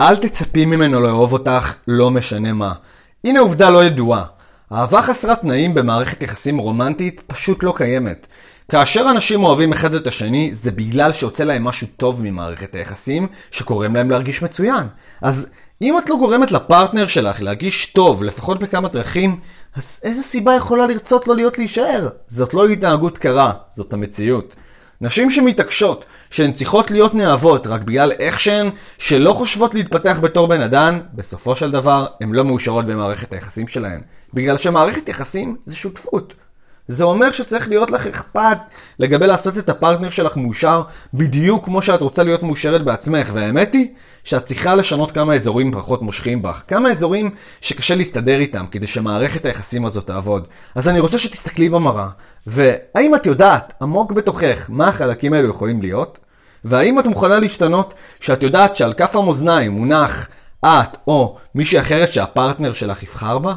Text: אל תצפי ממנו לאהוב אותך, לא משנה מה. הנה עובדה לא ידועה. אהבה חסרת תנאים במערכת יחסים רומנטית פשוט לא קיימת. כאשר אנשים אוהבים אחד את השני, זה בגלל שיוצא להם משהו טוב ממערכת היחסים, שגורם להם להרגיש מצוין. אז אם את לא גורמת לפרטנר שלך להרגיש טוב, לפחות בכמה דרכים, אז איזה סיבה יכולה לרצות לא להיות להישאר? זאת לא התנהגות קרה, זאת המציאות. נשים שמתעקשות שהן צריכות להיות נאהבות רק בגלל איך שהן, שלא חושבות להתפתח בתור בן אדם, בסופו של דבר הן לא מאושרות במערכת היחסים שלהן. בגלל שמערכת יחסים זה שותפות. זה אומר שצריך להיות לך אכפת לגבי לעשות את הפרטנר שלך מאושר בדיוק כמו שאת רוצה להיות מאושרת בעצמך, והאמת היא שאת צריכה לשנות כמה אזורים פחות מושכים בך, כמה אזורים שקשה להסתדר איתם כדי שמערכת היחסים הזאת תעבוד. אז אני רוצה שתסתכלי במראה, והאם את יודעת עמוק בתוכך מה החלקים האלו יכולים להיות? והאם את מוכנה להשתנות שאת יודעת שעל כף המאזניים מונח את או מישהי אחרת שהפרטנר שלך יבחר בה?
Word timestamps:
אל 0.00 0.16
תצפי 0.16 0.66
ממנו 0.66 1.00
לאהוב 1.00 1.32
אותך, 1.32 1.74
לא 1.88 2.10
משנה 2.10 2.52
מה. 2.52 2.72
הנה 3.24 3.40
עובדה 3.40 3.70
לא 3.70 3.84
ידועה. 3.84 4.24
אהבה 4.72 5.02
חסרת 5.02 5.40
תנאים 5.40 5.74
במערכת 5.74 6.22
יחסים 6.22 6.58
רומנטית 6.58 7.20
פשוט 7.26 7.62
לא 7.62 7.72
קיימת. 7.76 8.26
כאשר 8.70 9.10
אנשים 9.10 9.44
אוהבים 9.44 9.72
אחד 9.72 9.94
את 9.94 10.06
השני, 10.06 10.50
זה 10.52 10.70
בגלל 10.70 11.12
שיוצא 11.12 11.44
להם 11.44 11.64
משהו 11.64 11.86
טוב 11.96 12.22
ממערכת 12.22 12.74
היחסים, 12.74 13.28
שגורם 13.50 13.96
להם 13.96 14.10
להרגיש 14.10 14.42
מצוין. 14.42 14.86
אז 15.22 15.52
אם 15.82 15.98
את 15.98 16.10
לא 16.10 16.16
גורמת 16.16 16.52
לפרטנר 16.52 17.06
שלך 17.06 17.42
להרגיש 17.42 17.86
טוב, 17.86 18.24
לפחות 18.24 18.60
בכמה 18.60 18.88
דרכים, 18.88 19.40
אז 19.76 20.00
איזה 20.02 20.22
סיבה 20.22 20.54
יכולה 20.54 20.86
לרצות 20.86 21.28
לא 21.28 21.36
להיות 21.36 21.58
להישאר? 21.58 22.08
זאת 22.28 22.54
לא 22.54 22.68
התנהגות 22.68 23.18
קרה, 23.18 23.52
זאת 23.70 23.92
המציאות. 23.92 24.54
נשים 25.00 25.30
שמתעקשות 25.30 26.04
שהן 26.30 26.52
צריכות 26.52 26.90
להיות 26.90 27.14
נאהבות 27.14 27.66
רק 27.66 27.80
בגלל 27.80 28.12
איך 28.12 28.40
שהן, 28.40 28.70
שלא 28.98 29.32
חושבות 29.32 29.74
להתפתח 29.74 30.16
בתור 30.20 30.46
בן 30.46 30.60
אדם, 30.60 31.00
בסופו 31.14 31.56
של 31.56 31.70
דבר 31.70 32.06
הן 32.20 32.32
לא 32.32 32.44
מאושרות 32.44 32.86
במערכת 32.86 33.32
היחסים 33.32 33.68
שלהן. 33.68 34.00
בגלל 34.34 34.56
שמערכת 34.56 35.08
יחסים 35.08 35.56
זה 35.64 35.76
שותפות. 35.76 36.34
זה 36.88 37.04
אומר 37.04 37.32
שצריך 37.32 37.68
להיות 37.68 37.90
לך 37.90 38.06
אכפת 38.06 38.58
לגבי 38.98 39.26
לעשות 39.26 39.58
את 39.58 39.68
הפרטנר 39.68 40.10
שלך 40.10 40.36
מאושר 40.36 40.82
בדיוק 41.14 41.64
כמו 41.64 41.82
שאת 41.82 42.00
רוצה 42.00 42.22
להיות 42.22 42.42
מאושרת 42.42 42.84
בעצמך, 42.84 43.30
והאמת 43.34 43.74
היא 43.74 43.88
שאת 44.24 44.44
צריכה 44.44 44.74
לשנות 44.74 45.12
כמה 45.12 45.34
אזורים 45.34 45.72
פחות 45.72 46.02
מושכים 46.02 46.42
בך, 46.42 46.62
כמה 46.68 46.90
אזורים 46.90 47.30
שקשה 47.60 47.94
להסתדר 47.94 48.40
איתם 48.40 48.64
כדי 48.70 48.86
שמערכת 48.86 49.44
היחסים 49.44 49.86
הזאת 49.86 50.06
תעבוד. 50.06 50.46
אז 50.74 50.88
אני 50.88 51.00
רוצה 51.00 51.18
שתסתכלי 51.18 51.68
במראה, 51.68 52.08
והאם 52.46 53.14
את 53.14 53.26
יודעת 53.26 53.72
עמוק 53.82 54.12
בתוכך 54.12 54.66
מה 54.68 54.88
החלקים 54.88 55.32
האלו 55.32 55.48
יכולים 55.48 55.82
להיות? 55.82 56.18
והאם 56.64 56.98
את 56.98 57.06
מוכנה 57.06 57.38
להשתנות 57.38 57.94
שאת 58.20 58.42
יודעת 58.42 58.76
שעל 58.76 58.92
כף 58.92 59.16
המאזניים 59.16 59.72
מונח 59.72 60.28
את 60.66 60.96
או 61.06 61.36
מישהי 61.54 61.80
אחרת 61.80 62.12
שהפרטנר 62.12 62.72
שלך 62.72 63.02
יבחר 63.02 63.38
בה? 63.38 63.54